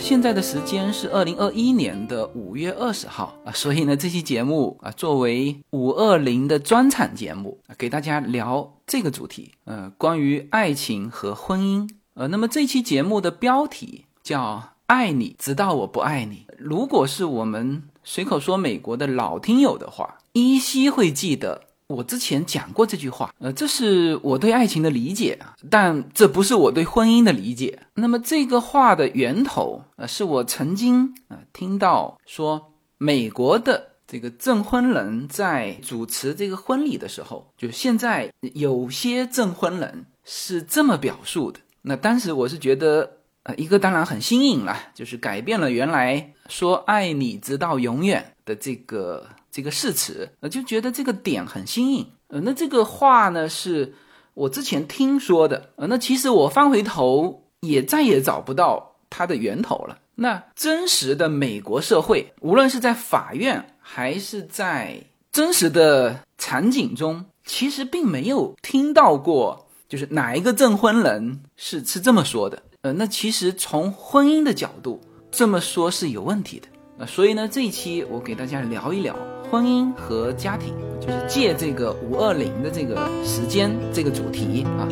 [0.00, 9.52] 现在的时间是二零二一年的五月二十号啊，所以呢，这期节目啊，作为五二零的专场节目，啊给大家聊这个主题。
[9.64, 11.88] 呃，关于爱情和婚姻。
[12.14, 14.40] 呃，那么这期节目的标题叫
[14.86, 16.46] 《爱你直到我不爱你》。
[16.56, 21.67] 如果是我们随口说美国的老听友的话，依稀会记得。
[21.88, 27.78] 我之前讲过这句话，呃，这是我对爱情的理解啊，但这不是我对婚姻的理解。
[27.94, 41.58] 那么这个话的源头，呃，是我曾经啊听到说，美国的这个证婚人在主持这个婚礼的时候，就现在有些证婚人是这么表述的。
[41.80, 43.10] 那当时我是觉得，
[43.44, 49.26] 呃，一个当然很新颖了，就是改变了原来说爱你直到永远的这个。
[49.50, 53.94] 这个誓词，呃，就觉得这个点很新颖，呃，那这个话呢是
[54.34, 59.98] 我之前听说的，呃，那其实我翻回头也再也找不到它的源头了。
[60.14, 76.66] 那真实的美国社会，无论是在法院还是在真实的场景中，其实并没有听到过，就是哪一个证婚人是是这么说的，呃，那其实从婚姻的角度这么说是有问题的，
[76.98, 79.16] 呃，所以呢，这一期我给大家聊一聊。
[79.50, 84.86] 婚姻和家庭，就是借这个五二零的这个时间这个主题啊。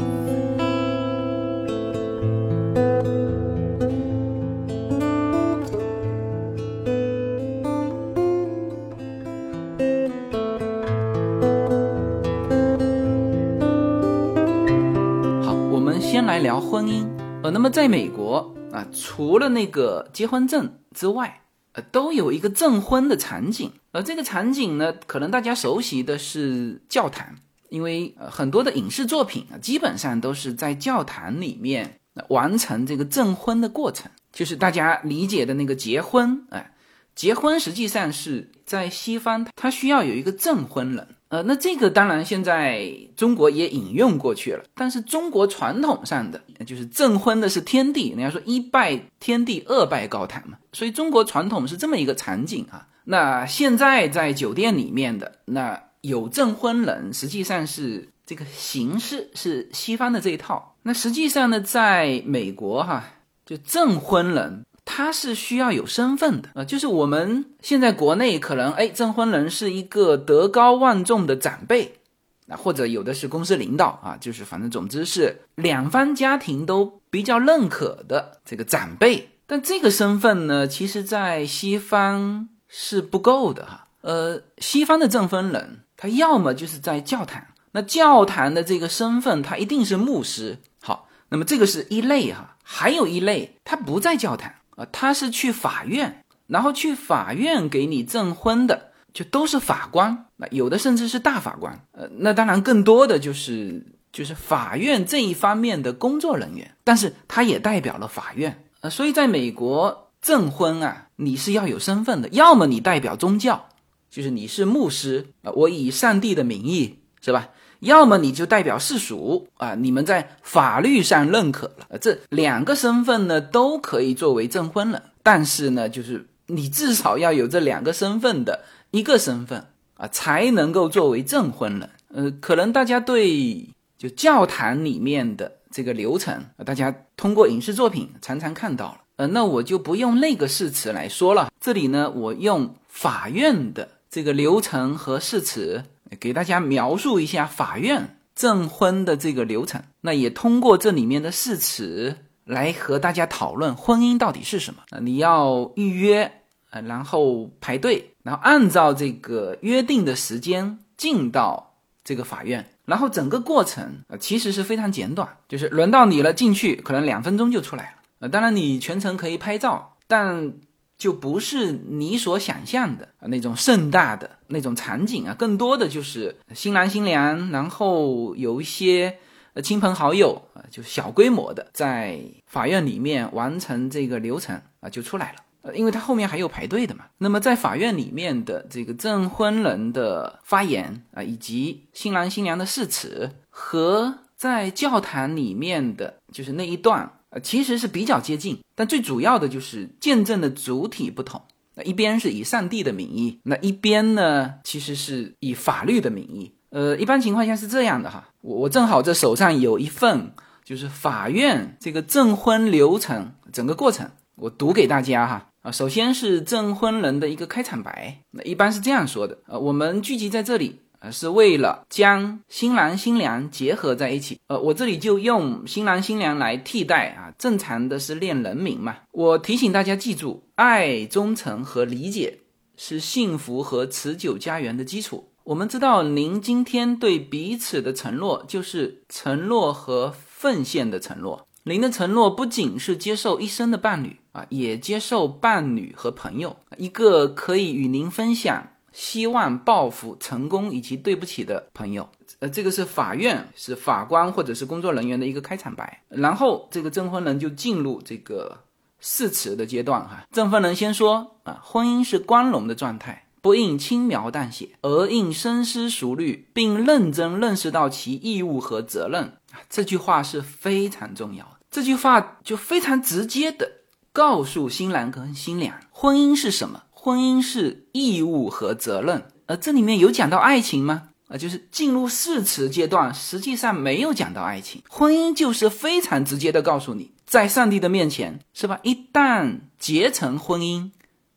[15.45, 17.05] 好，我们先来聊婚姻。
[17.43, 23.71] 呃，那么在美国啊，除了那个结婚证之外，呃，都有一个证婚的场景。
[23.97, 27.27] 而这个场景呢，可能大家熟悉的是教堂，
[27.71, 31.99] 因为呃很多的影视作品啊，基本上都是在教堂里面
[32.29, 36.47] 完成这个证婚的过程，就是大家理解的那个结婚。
[36.51, 36.73] 哎，
[37.15, 41.09] 结婚实际上是在西方，它需要有一个证婚人。
[41.29, 42.87] 呃，那这个当然现在
[43.17, 52.87] 中国也引用过去了，但是中国传统上的就是证婚的是天地，人家说一拜天地，二拜高堂嘛，所以中国传统是这么一个场景啊。
[53.09, 60.77] 那现在在酒店里面的那有证婚人，实际上是这个形式是西方的这一套。
[60.83, 63.03] 那实际上呢，在美国哈，
[63.45, 64.65] 就证婚人。
[64.89, 71.99] 他是需要有身份的啊，就是我们现在国内可能哎，证婚人是一个德高望重的长辈，
[72.47, 79.29] 那或者有的是公司领导啊，就是反正总之是两方家庭都比较认可的这个长辈。
[79.49, 83.87] 但这个身份呢，其实在西方是不够的哈。
[84.03, 87.43] 呃，西方的证婚人他要么就是在教堂，
[87.73, 90.59] 那教堂的这个身份他一定是牧师。
[90.83, 94.53] 好，那么这个是一类哈，还有一类他不在教堂。
[94.77, 103.83] 啊，他是去法院，然后去法院给你证婚的，就都是法官，那有的甚至是大法官，呃，那当然更多的就是
[104.13, 113.67] 就是法院这一方面的工作人员，但是他也代表了法院，呃，所以在美国证婚啊，你是要有身份的，要么你代表宗教，
[114.11, 117.51] 就是你是牧师啊，我以上帝的名义，是吧？
[117.79, 129.65] 要么你就代表世俗啊，你们在法律上认可了，这两个身份呢都可以作为证婚人，但是呢，就是你至少要有这两个身份的一个身份
[129.97, 131.89] 啊，才能够作为证婚人。
[132.13, 145.85] 呃，可能大家对就教堂里面的这个流程，大家通过影视作品常常看到了，呃，那我就不用那个誓词来说了，这里呢，我用法院的这个流程和誓词。
[146.21, 154.85] 给大家描述一下法院证婚的这个流程，那也通过这里面的誓词来和大家讨论婚姻到底是什么。
[155.01, 156.31] 你要预约，
[156.71, 161.75] 呃，然后排队，然后按照这个约定的时间进到
[162.05, 167.96] 这个法院，然后整个过程啊其实是非常简短，就是轮到你了进去，可能两分钟就出来了。
[168.19, 170.55] 呃，当然你全程可以拍照，但。
[170.99, 179.19] 就不是你所想象的那种盛大的那种场景啊，更多的就是新郎新娘，然后有一些
[179.53, 185.39] 呃亲朋好友啊，就小规模的在法院里面完成这个流程啊，就出来了。
[185.61, 187.05] 呃，因为他后面还有排队的嘛。
[187.19, 197.13] 那么在法院里面的这个证婚人的发言啊，以及新郎新娘的誓词，和在教堂里面的就是那一段。
[197.41, 201.43] 其实是比较接近，但最主要的就是见证的主体不同。
[201.75, 206.53] 那一边是以上帝的名义，那一边呢，其实是以法律的名义。
[206.71, 208.29] 呃，一般情况下是这样的哈。
[208.41, 210.33] 我我正好这手上有一份
[210.65, 215.71] 就是法院这个证婚流程整个过程，我读给大家哈啊。
[215.71, 220.81] 首先是证婚人的一个开场白，那一般是这样说的呃，我们聚集在这里。
[221.11, 224.39] 是为了将新郎新娘结合在一起。
[224.49, 228.97] 呃，我这里就用新郎新娘来替代啊，正常的是恋人名嘛。
[229.13, 232.41] 我提醒大家记住，爱、忠诚和理解
[232.77, 235.33] 是幸福和持久家园的基础。
[235.45, 241.47] 我们知道，您今天对彼此的承诺，就是承诺和奉献的承诺。
[241.63, 248.69] 您的承诺不仅是接受一生的伴侣啊，也接受伴侣和朋友，一个可以与您分享。
[248.97, 252.09] 希望报复成功以及对不起的朋友，
[252.39, 258.59] 呃，这个是法院是法官或者是工作人员的一个开场白，然后这个证婚人就进入这个
[258.99, 260.27] 誓词的阶段哈。
[260.33, 269.35] 证婚人先说啊，婚姻是光荣的状态，不应轻描淡写，而应深思熟虑，并认真认识到其义务和责任。
[269.69, 273.71] 这句话是非常重要的，这句话就非常直接的
[274.15, 276.85] 告诉新郎跟新娘，婚姻是什么。
[277.07, 281.11] 婚姻是义务和责任，而这里面有讲到爱情吗？
[281.29, 284.83] 啊，就是进入誓词阶段，实际上没有讲到爱情。
[284.89, 288.81] 婚姻就是非常直接的告诉你，在上帝的面前，是吧？
[288.83, 290.91] 一旦结成婚姻，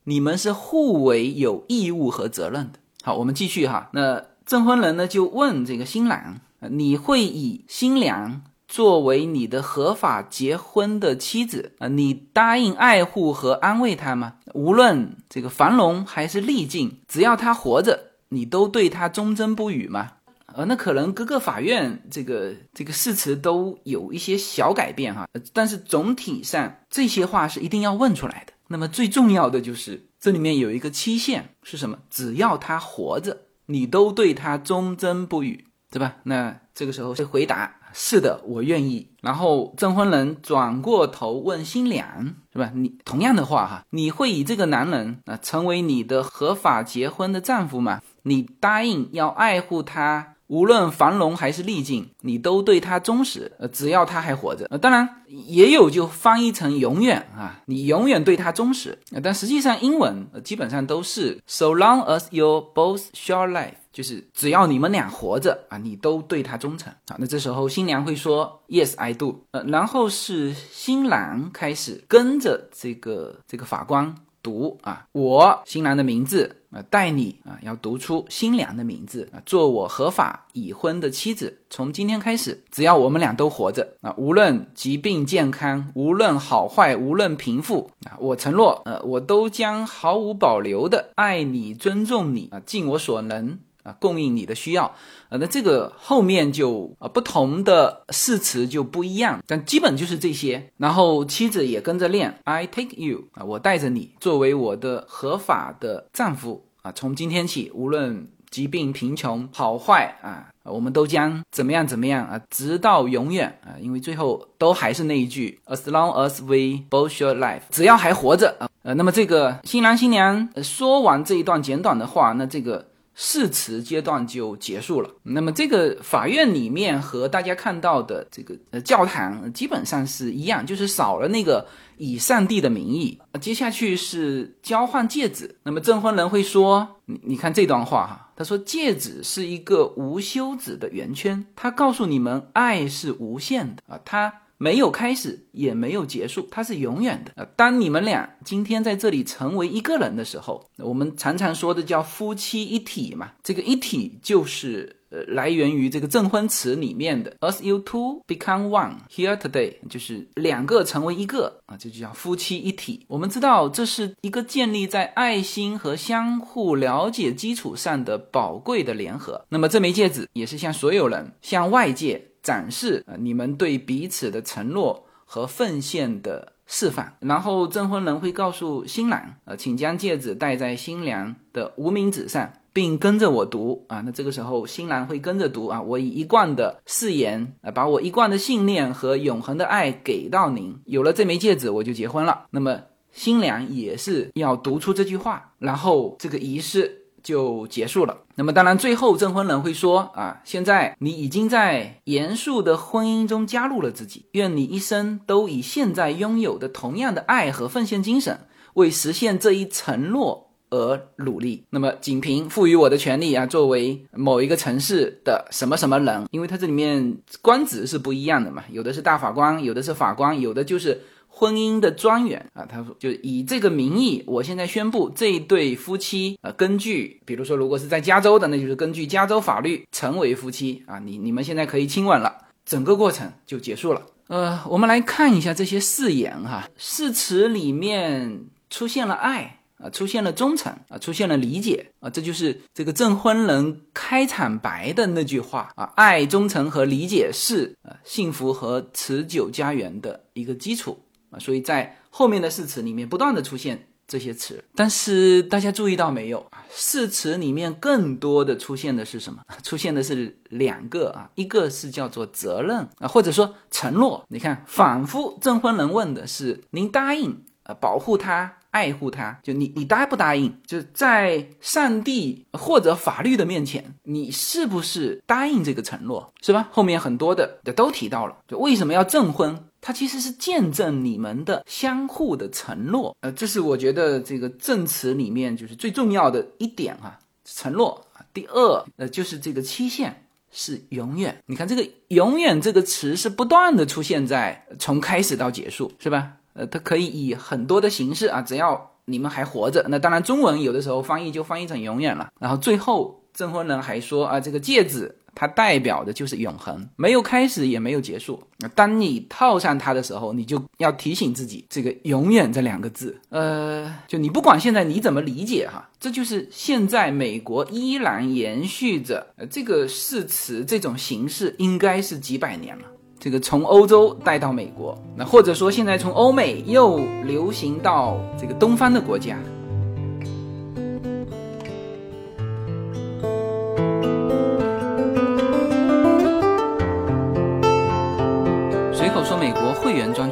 [0.05, 2.79] 你们是互为有义务和责任的。
[3.03, 3.91] 好，我们继续哈。
[3.93, 8.41] 那证婚人呢，就问这个新郎，你会以新娘？
[8.69, 14.35] 作为你的合法结婚的妻子啊，你答应爱护和安慰她吗？
[14.53, 20.11] 无论这个繁荣还是逆境，只要她活着，你都对她忠贞不渝吗？
[20.53, 28.53] 呃，那可能各个法院这个这个誓词都有一些小改变哈，但是总体上这些话是一定要问出来的。
[28.67, 31.97] 那么最重要的就是这里面有一个期限是什么？
[32.11, 33.35] 只要她活着，
[33.65, 36.17] 你都对她忠贞不渝，对吧？
[36.21, 37.77] 那这个时候是回答。
[38.01, 39.09] 是的，我愿意。
[39.21, 42.71] 然后证婚人转过头问新娘，是吧？
[42.73, 48.01] 你同样的话哈，你会以这个男人啊成为你的合法结婚的丈夫吗？
[48.23, 53.51] 你答应要爱护他，无论繁荣还是逆境，你都对他忠实。
[53.59, 54.65] 呃，只要他还活着。
[54.69, 58.97] 呃，当然也有就翻译成永远啊，你永远对他忠实。
[59.11, 63.73] 呃但实际上英文呃基本上都是 so long as you both share life。
[63.91, 67.15] 就是只要你们俩活着啊，你都对他忠诚啊。
[67.19, 69.45] 那这时候新娘会说 Yes, I do。
[69.51, 81.59] 呃，然后是新郎开始跟着这个这个法官读啊，我新郎的名字啊，带你啊要读出新娘的名字啊，做我合法已婚的妻子。
[81.69, 93.59] 从今天开始，只要我们俩都活着啊，无论疾病健康，无论好坏，无论贫富啊，我承诺呃，我都将毫无保留的爱你、尊重你啊，尽我所能。
[93.89, 94.85] 啊，供应你的需要，
[95.29, 100.71] 啊，那这个后面就啊不同的誓词就不一样，但基本就是这些。
[100.77, 122.88] 然后妻子也跟着练，I take you 啊，我带着你作为我的合法的丈夫啊，从今天起，无论疾病、贫穷、好坏啊，我们都将怎么样怎么样啊，直到永远啊，因为最后都还是那一句，As long as we both share life，只要还活着啊，呃，那么这个新郎新娘说完这一段简短的话，那这个。
[123.21, 125.09] 誓词阶段就结束了。
[125.23, 133.19] 那么这个法院里面和大家看到的这个呃教堂基本上是一样，就是少了那个以上帝的名义。
[133.41, 135.53] 接下去是交换戒指。
[135.63, 147.45] 那么证婚人会说：“你你看这段话哈，他说戒指是一个无休止的圆圈，他告诉你们爱是无限的啊，他。”没有开始，也没有结束，它是永远的。
[147.55, 153.31] 当你们俩今天在这里成为一个人的时候，我们常常说的叫夫妻一体嘛。
[153.41, 163.05] 这个一体就是呃来源于这个证婚词里面的 “as you two become one here today”，就是两个成为一个啊，这就叫夫妻一体。
[163.07, 169.45] 我们知道这是一个建立在爱心和相互了解基础上的宝贵的联合。
[169.47, 172.25] 那么这枚戒指也是向所有人，向外界。
[172.41, 177.17] 展示啊，你们对彼此的承诺和奉献的示范。
[177.19, 184.01] 然后证婚人会告诉新郎，呃，请将戒指戴在新娘的无名指上，并跟着我读啊。
[184.05, 190.79] 那这个时候新郎会跟着读啊，我以一贯的誓言啊，把我一贯的信念和永恒的爱给到您。
[190.85, 192.45] 有了这枚戒指，我就结婚了。
[192.51, 192.79] 那么
[193.11, 196.95] 新娘也是要读出这句话，然后这个仪式。
[197.23, 198.17] 就结束了。
[198.35, 204.25] 那么，当然，最后证婚人会说：“啊，现在你已经在严肃的婚姻中加入了自己。
[204.31, 208.39] 愿你一生都以现在拥有的同样的爱和奉献精神，
[208.75, 211.65] 为实现这一承诺而努力。
[211.69, 222.65] 那么，仅凭赋予我的权利啊，作为某一个城市的什么什么人，因为它这里面官职是不一样的嘛，有的是大法官，有的是法官，有的就是婚姻的专员啊。
[222.65, 230.99] 他说，就以这个名义，我现在宣布这一对夫妻啊，根据比如说，如果是在加州的，那就是根据加州法律成为夫妻啊。
[230.99, 234.01] 你你们现在可以亲吻了，整个过程就结束了。
[234.27, 239.55] 呃，我们来看一下这些誓言哈，誓词里面出现了爱。
[239.81, 250.99] 啊，出现了忠诚啊，出现了理解啊，这就是这个证婚人开场白的那句话啊，爱、忠诚和理解是啊幸福和持久家园的一个基础
[251.31, 256.63] 啊，所以在后面的誓词里面不断的出现这些词，但是大家注意到没有啊？
[256.71, 259.41] 誓词里面更多的出现的是什么？
[259.63, 264.25] 出现的是两个啊，一个是叫做责任啊，或者说承诺。
[264.29, 268.55] 你看，反复证婚人问的是您答应啊保护他。
[268.71, 270.55] 爱护他，就你，你答不答应？
[270.67, 276.69] 就在上帝或者法律的面前，你是不是答应这个承诺，是吧？
[276.71, 279.65] 后面很多的都提到了，就为什么要证婚？
[279.81, 283.15] 它其实是见证你们的相互的承诺。
[283.21, 288.05] 呃，这是我觉得这个证词里面就是最重要的一点啊，承诺。
[288.31, 291.41] 第二，呃，就是这个期限是永远。
[291.47, 296.33] 你看这个“永远”这个词是不断的出现在从开始到结束，是吧？
[296.53, 302.29] 呃，它可以以很多的形式啊，只要你们还活着，那当然中文有的时候翻译就翻译成永远了。
[302.39, 308.41] 然后最后证婚人还说啊，这个戒指它代表的就是永恒，没有开始也没有结束。
[308.75, 313.17] 当你套上它的时候，你就要提醒自己这个“永远”这两个字。
[313.29, 322.83] 呃，就你不管现在你怎么理解哈，这就是现在美国依然延续着呃这个誓词这种形式，应该是几百年了。
[323.19, 329.37] 这个从欧洲带到美国，那或者说现在从欧美又流行到这个东方的国家。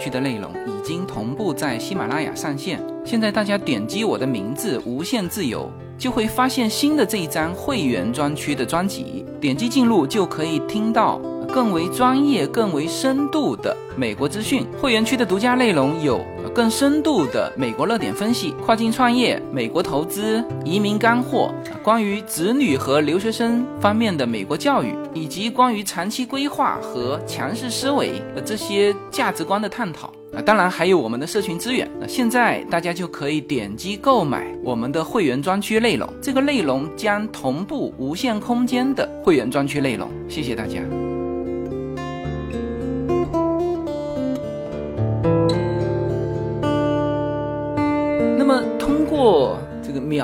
[0.10, 11.22] 的内容已经同步在喜马拉雅上线，现在大家点击我的名字“无限自由”，就会发现新的这一张会员专区的专辑，点击进入就可以听到。
[11.48, 16.20] 更为专业、更为深度的美国资讯，会员区的独家内容有
[16.58, 31.88] 更深度的美国热点分析、跨境创业、美国投资、移民干货，关于子女和留学生方面的美国教育，以及关于长期规划和强势思维的这些价值观的探讨啊，当然还有我们的社群资源。
[32.00, 40.10] 那现在大家就可以点击购买我们的会员专区内容，这个内容将同步无限空间的会员专区内容。
[40.28, 40.80] 谢谢大家。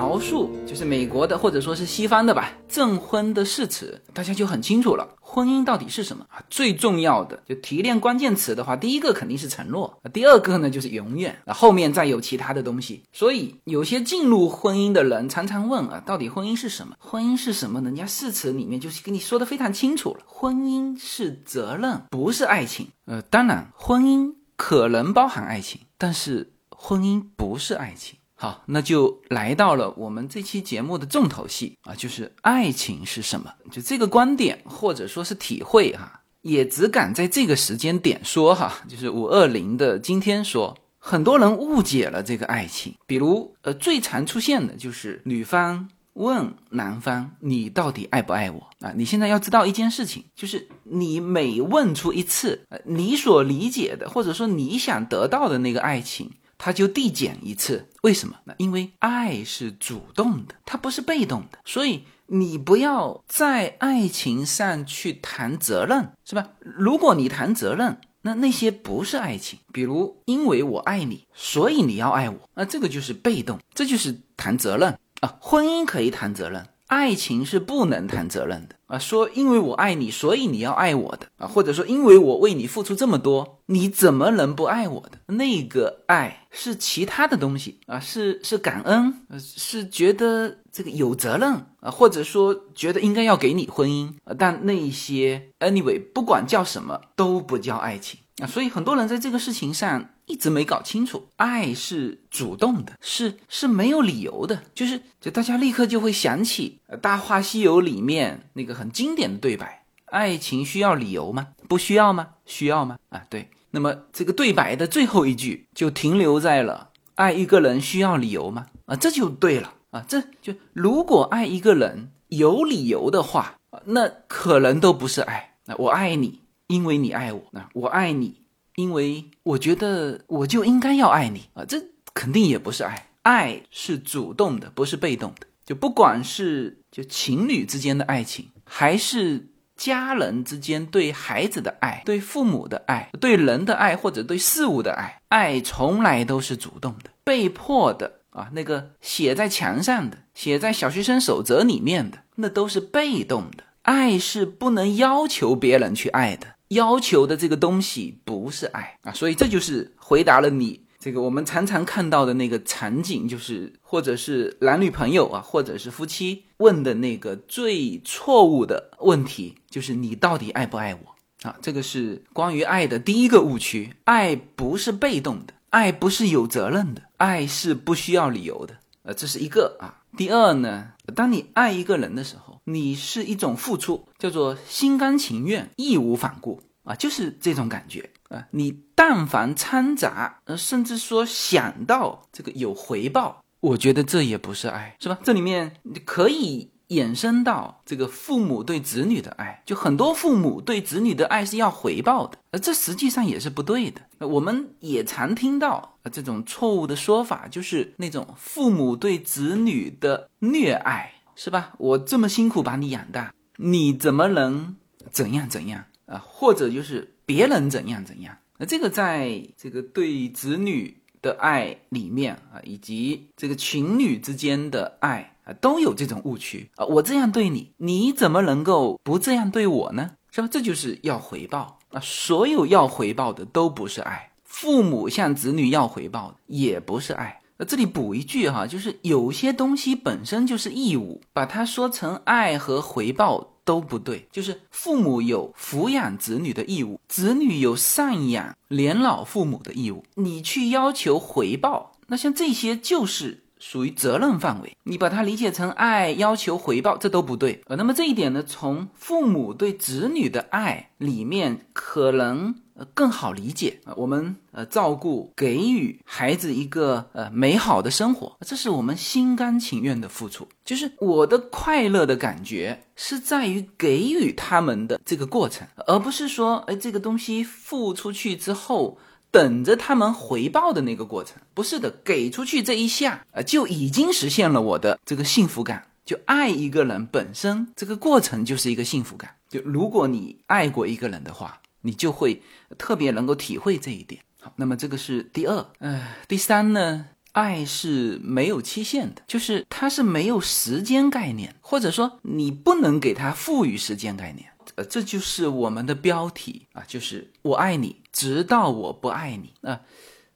[0.03, 6.43] 描述，就是美国的或者说是西方的吧，证婚的誓词，大家就很清楚了，婚姻到底是什么啊？
[6.50, 13.03] 最重要的就提炼关键词的话，第一个肯定是承诺，第二个呢就是永远，啊，后面再有其他的东西。
[13.13, 16.98] 所以有些进入婚姻的人常常问啊，到底婚姻是什么？
[17.00, 17.79] 婚姻是什么？
[17.79, 22.89] 人家誓词里面就是跟你说的非常清楚了，婚姻是责任，不是爱情。
[23.05, 26.50] 呃，当然，婚姻可能包含爱情，但是。
[26.75, 33.54] 婚姻不是爱情，好，那就来到了我们这期节目的重头戏啊，就是爱情是什么？
[33.72, 48.92] 就这个观点或者说是体会哈，也只敢在这个时间点说哈，就是五二零的今天说，很多人误解了这个爱情，比如呃，最常出现的就是女方问男方你到底爱不爱我啊？
[48.96, 56.30] 你现在要知道一件事情，就是你每问出一次，呃，你所理解的或者说你想得到的那个爱情。
[56.65, 58.38] 它就递减一次，为什么？
[58.46, 66.51] 那因为爱是主动的，它不是被动的，所以你不要在爱情上去谈责任，是吧？
[66.62, 75.38] 如果你谈责任，那那些不是爱情，比如因为我爱你，所以你要爱我，那这个就是被动，这就是谈责任啊。
[75.41, 76.65] 婚姻可以谈责任。
[76.93, 79.00] 爱情是不能谈责任的啊！
[79.00, 85.17] 说因为我爱你，所以你要爱我的啊，或者说因为我为你付出这么多，你怎么能不爱我的？
[85.33, 100.09] 那个爱是其他的东西啊，是是感恩，是觉得这个有责任啊，或者说觉得应该要给你婚姻啊，但那些 anyway 不管叫什么都不叫爱情啊，所以很多人在这个事情上。
[100.25, 111.50] 一直没搞清楚，爱是主动的，是是没有理由的，就是就大家立刻就会想起《大话西游》里面那个很经典的对白：爱情需要理由吗？
[111.68, 112.30] 不需要吗？
[112.46, 112.98] 需要吗？
[113.10, 113.50] 啊，对。
[113.72, 119.74] 那么这个对白的最后一句就停留在了“爱一个人需要理由吗？”啊，这就对了。
[119.89, 120.06] 啊。
[120.08, 125.56] 这就如果爱一个人有理由的话，那可能都不是爱。
[125.65, 128.42] 那我爱你，因为你爱我；那我爱你，
[128.75, 131.63] 因为我觉得我就应该要爱你啊。
[131.65, 131.77] 这
[132.13, 133.10] 肯定也不是爱。
[133.24, 135.48] 爱是主动的，不是被动的。
[135.65, 139.50] 就不管是就情侣之间的爱情，还是。
[139.75, 148.50] 家人之间对孩子的爱、对父母的爱、对人的爱或者对事物的爱，爱从来都是主动的，被迫的啊。
[148.53, 153.63] 那个写在墙上的、写在小学生守则里面的，那都是被动的。
[153.82, 159.13] 爱是不能要求别人去爱的，要求的这个东西不是爱啊。
[159.13, 160.82] 所以这就是回答了你。
[161.00, 171.58] 这个我们常常看到的那个场景，就是或者是男女朋友啊，或者是夫妻问的那个最错误的问题，就是你到底爱不爱我啊？
[171.62, 173.94] 这个是关于爱的第一个误区。
[174.06, 178.77] 爱不是被动的，爱不是有责任的，爱是不需要理由的。
[179.01, 180.00] 呃，这是一个啊。
[180.15, 188.10] 第二呢，当你爱一个人的时候，你是一种付出，叫做心甘情愿、义无反顾啊，就是这种感觉。
[188.29, 195.20] 啊，你但凡掺杂，呃，甚至说想到这个有回报，我觉得这也不是爱，是吧？
[195.24, 204.01] 这里面可以衍生到这个父母对子女的爱，就很多父母对子女的爱是要回报的，而这实际上也是不对的。
[204.27, 211.74] 我们也常听到这种错误的说法，就是那种父母对子女的虐爱，是吧？
[211.78, 214.75] 我这么辛苦把你养大，你怎么能
[215.12, 216.24] 怎样怎样啊？
[216.25, 217.10] 或者就是。
[217.25, 226.86] 别人怎样怎样，那这个在这个对子女的爱里面啊，以及这个情侣之间的爱啊，都有这种误区啊。
[226.86, 230.12] 我这样对你，你怎么能够不这样对我呢？
[230.32, 230.50] 是吧？
[230.52, 232.02] 这就是要回报啊。
[232.02, 237.40] 所有要回报的都不是爱，父母向子女要回报的也不是爱。
[237.65, 243.49] 这里补一句哈，就是有些东西本身就是义务，把它说成爱和回报。
[243.65, 250.04] 都不对，就是父母有抚养子女的义务，子女有赡养年老父母的义务。
[250.15, 254.76] 你去要求回报，那像这些就是属于责任范围。
[254.84, 257.62] 你把它理解成爱，要求回报，这都不对。
[257.67, 262.56] 呃，那么这一点呢，从父母对子女的爱里面可能。
[262.75, 270.47] 呃，更好理解啊，我们呃照顾给予孩子一个呃美好的生活，这是我们心甘情愿的付出。
[270.65, 278.97] 就是我的快乐的感觉是在于给予他们的这个过程，而不是说哎这个东西付出去之后
[279.29, 281.38] 等着他们回报的那个过程。
[281.53, 285.86] 不是的，给出去这一下啊就已经实现了我的这个幸福感。
[286.03, 289.29] 就爱一个人本身这个过程就是一个幸福感。
[289.47, 291.59] 就如果你爱过一个人的话。
[291.84, 292.41] 你就会
[292.78, 294.22] 特别能够体会这一点。
[294.41, 304.50] 好，那么这个是第二，呃，第三呢，爱是没有期限的，就是它是没有时间概念，或者说你不能给它赋予时间概念。
[304.76, 309.54] 呃，这就是我们的标题啊，就是我爱你，直到我不爱你。
[309.62, 309.80] 啊，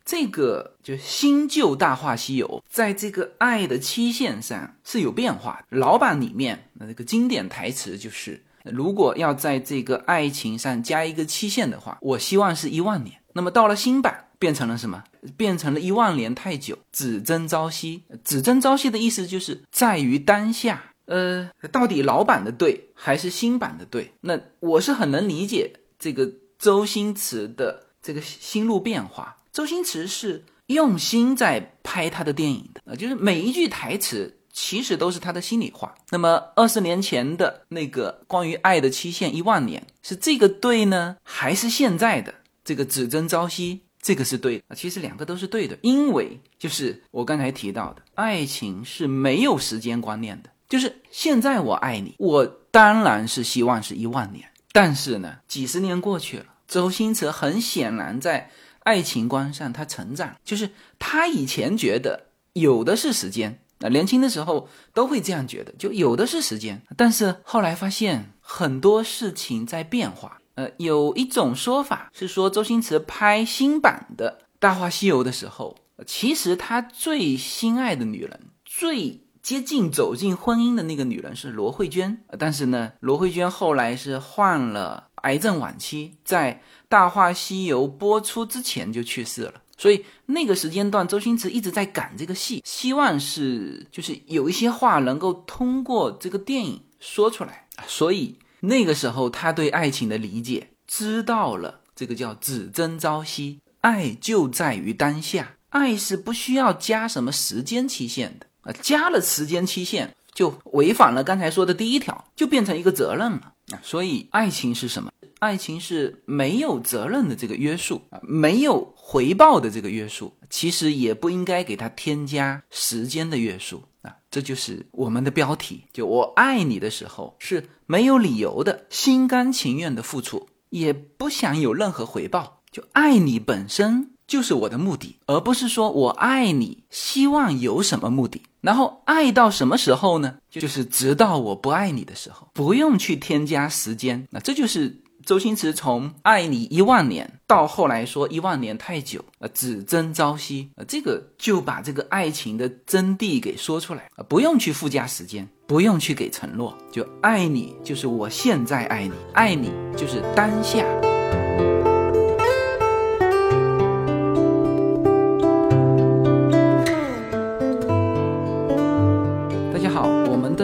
[0.06, 5.66] 这个就新旧大话西游，在这个爱的期限上是有变化。
[5.70, 8.44] 老版里面那个经典台词就是。
[8.72, 13.16] 如果要在这个爱情上加一个期限的话，我希望是一万年。
[13.34, 15.04] 那么到了新版，变成了什么？
[15.36, 18.04] 变成了一万年太久，只争朝夕。
[18.24, 20.94] 只争朝夕的意思就是在于当下。
[21.06, 24.12] 呃，到底老版的对还是新版的对？
[24.22, 29.38] 那我是很能理解这个周星驰的这个心路变化。
[29.54, 34.34] 周星驰是用心在拍他的电影的，呃，就是每一句台词。
[34.60, 35.93] 其实都是他的心里话。
[36.10, 42.34] 那么二十年前的那个关于爱的期限一万年，是这个对呢，还是现在的
[42.65, 43.82] 这个只争朝夕？
[44.02, 44.76] 这个是对的。
[44.76, 50.50] 其实两个都是对的，因为就是我刚才提到的，爱情是没有时间观念的。
[50.67, 54.50] 就是现在我爱你，我当然是希望是一万年。
[54.72, 63.60] 但是呢，几十年过去了，周星驰很显然在爱情观上他成长，就是他以前觉得有的是时间。
[63.80, 70.40] 那年轻的时候都会这样觉得，就有的是时间，但是后来发现很多事情在变化。
[70.56, 82.24] 呃，有一种说法是说，周星驰拍新版的《大话西游》的时候，其实他最心爱的女人、最接近走进婚姻的那个女人是罗慧娟。
[82.40, 86.56] 但是呢，罗慧娟后来是患了癌症晚期，在
[86.90, 89.54] 《大话西游》播出之前就去世了。
[89.78, 97.68] 所以那个时间段，周星驰一直在赶这个戏，希望是就是有一些话能够通过这个电影说出来。
[97.86, 113.82] 所以那个时候，他对爱情的理解，知道了这个叫只争朝夕，爱就在于当下，爱是不需要加什么时间期限的啊，加了时间期限，就违反了刚才说的第一条，就变成一个责任了啊。
[113.82, 115.12] 所以爱情是什么？
[115.39, 124.15] 爱情是没有责任的这个约束啊，没有回报的这个约束，其实也不应该给他添加时间的约束啊。
[124.30, 138.42] 这就是我们的标题，就我爱你的时候是没有理由的，心甘情愿的付出，也不想有任何回报，就爱你本身就是我的目的，而不是说我爱你希望有什么目的。
[138.62, 140.36] 然后爱到什么时候呢？
[140.52, 144.28] 就是直到我不爱你的时候，不用去添加时间。
[144.30, 145.02] 那这就是。
[145.26, 160.86] 周星驰从爱你一万年到后来说一万年太久，呃，只争朝夕，呃，这个就把这个爱情的真谛给说出来，啊，不用去附加时间，不用去给承诺，就爱你就是我现在爱你，爱你就是当下。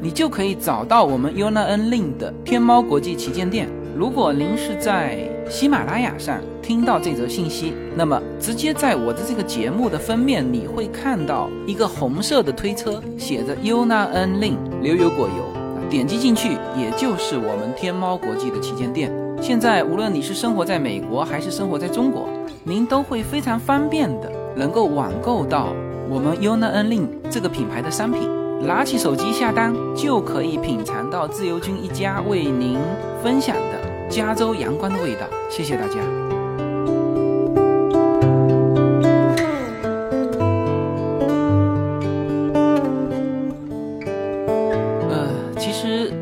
[0.00, 3.68] 你就可以找到我们 Yuna N Lin 的天猫国际旗舰店。
[3.96, 19.10] 如果您是在喜马拉雅上听到这则信息，那么直接在我的这个节目的封面，你会看到一个红色的推车，写着 Yuna N Lin 牛油果油，点击进去，也就是我们天猫国际的旗舰店。
[19.40, 22.28] 现在无论你是生活在美国还是生活在中国，
[22.64, 25.72] 您都会非常方便的能够网购到
[26.10, 28.35] 我们 Yuna N Lin 这个品牌的商品。
[28.66, 32.76] 拿起手机下单，就可以品尝到自由军一家为您
[33.22, 35.26] 分享的加州阳光的味道。
[35.48, 35.94] 谢谢大家。
[45.08, 46.12] 呃，其实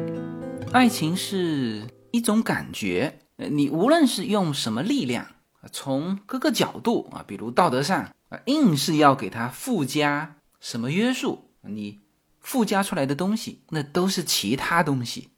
[0.71, 5.27] 爱情是一种感觉，你无论是用什么力量，
[5.73, 12.04] 从各个角度啊，比如道德上啊，硬是要给它附加什么约束，你。
[12.45, 15.31] 附加出来的东西，那都是其他东西，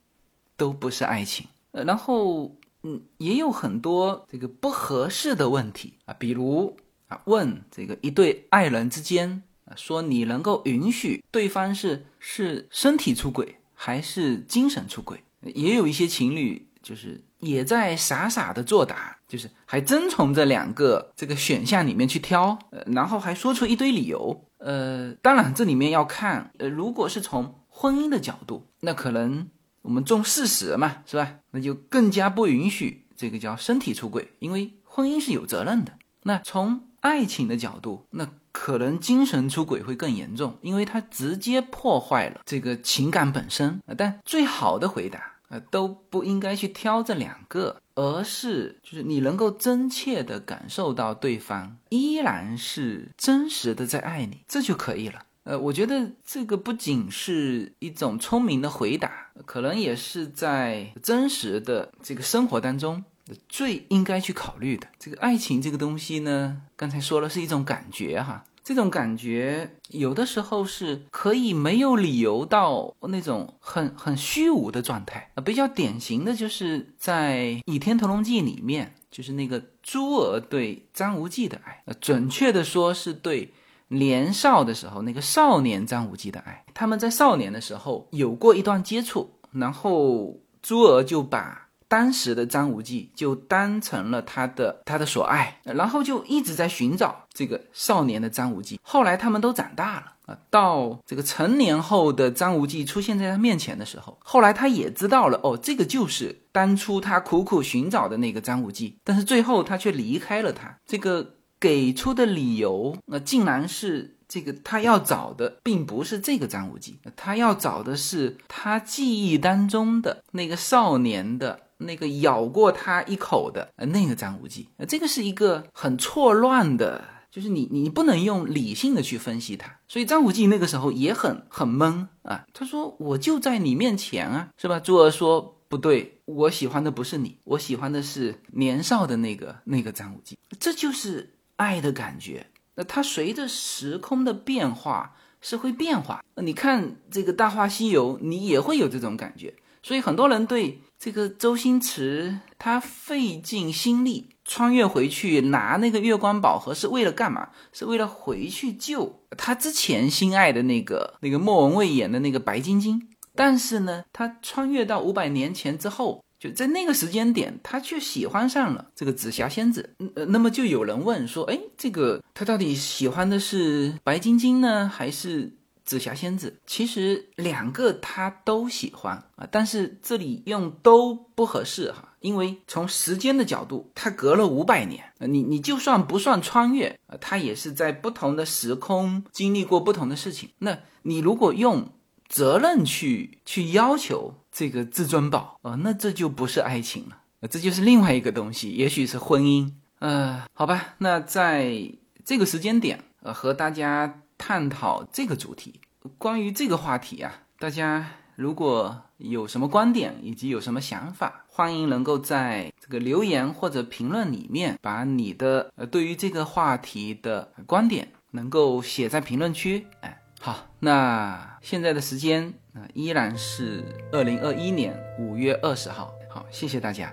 [0.56, 1.46] 都不是爱情。
[1.70, 15.22] 呃，然后，嗯，也有很多这个不合适的问题啊，比如啊，问这个一对爱人之间啊，说你能够允许对方是是身体出轨还是精神出轨？
[15.54, 24.42] 也有一些情侣就是也在傻傻的作答，就是还真从这两个这个选项里面去挑，呃，然后还说出一堆理由。
[24.58, 29.48] 呃，当然，这里面要看，呃，如果是从婚姻的角度，那可能
[29.82, 31.36] 我们重事实嘛，是吧？
[31.50, 35.92] 那就更加不允许这个叫身体出轨，因为婚姻是有责任的。
[36.22, 43.80] 那从爱情的角度，那可能精神出轨会更严重，因为它直接破坏了这个情感本身。
[43.96, 45.35] 但最好的回答。
[45.48, 55.24] 呃，都不应该去挑这两个，而是就是你能够真切的感受到对方依然是真实的在爱你，这就可以了。
[55.44, 63.04] 呃，我觉得这个不仅是一种聪明的回答，可能也是在真实的这个生活当中
[63.48, 64.88] 最应该去考虑的。
[64.98, 68.44] 这个爱情这个东西呢，刚才说了是一种感觉哈。
[68.66, 83.54] 这种感觉有的时候是可以没有理由到那种很很虚无的状态啊，比较典型的就是在《倚天屠龙记》里面，就是那个朱儿对张无忌的爱，呃，准确的说是对
[83.86, 86.64] 年少的时候那个少年张无忌的爱。
[86.74, 91.65] 他们在少年的时候有过一段接触，然后朱儿就把。
[91.88, 98.80] 当时的张无忌就当成了他的他的所爱，然后就一直在寻找这个少年的张无忌。
[98.82, 108.98] 后来他们都长大了啊，到这个成年后的张无忌出现在他面前的时候，后来他也知道了哦，这个就是当初他苦苦寻找的那个张无忌。
[109.04, 121.60] 但是最后他却离开了他，这个给出的理由，那竟然是这个他要找的并不是这个张无忌，他要找的是他记忆当中的那个少年的。
[121.78, 132.44] 那个咬过他一口的那个张无忌，这个是一个很错乱的，就是你你不能用理性的去分析他，所以张无忌那个时候也很很懵啊。
[132.52, 134.80] 他说我就在你面前啊，是吧？
[134.80, 140.38] 朱儿说不对，我喜欢的不是你，我喜欢的是年少的那个那个张无忌。
[140.58, 142.46] 这就是爱的感觉。
[142.74, 146.22] 那它随着时空的变化是会变化。
[146.36, 149.54] 你看这个《大话西游》，你也会有这种感觉。
[149.82, 157.50] 所以很多人对这个周星驰他费尽心力穿越回去拿那个月光宝盒是为了干嘛？
[157.72, 163.00] 是为了回去救他之前心爱的那个那个莫文蔚演的那个白晶晶。
[163.36, 169.94] 但是呢，他穿越到五百年前之后，就在那个时间点，他却喜欢上了这个紫霞仙子。
[170.16, 175.52] 呃，那么就有人问说，哎，这个他到底喜欢的是白晶晶呢，还是？
[175.86, 190.50] 紫霞仙子其实两个他都喜欢啊，但是这里用都不合适哈，因为从时间的角度，它隔了五百年，你你就算不算穿越啊，它也是在不同的时空经历过不同的事情。
[190.58, 191.92] 那你如果用
[192.28, 199.72] 责任去去要求这个至尊宝啊，那这就不是爱情了，这就是另外一个东西，也许是婚姻。
[200.00, 201.80] 呃，好吧，那在
[202.24, 204.22] 这个时间点，呃，和大家。
[204.38, 205.80] 探讨这个主题，
[206.18, 219.86] 关于这个话题啊，大家如果有什么观点以及有什么想法，欢迎能够在这个留言或者评论里面，把你的呃对于这个话题的观点能够写在评论区。
[220.00, 226.12] 哎，好，那现在的时间啊依然是二零二一年五月二十号。
[226.28, 227.12] 好，谢谢大家。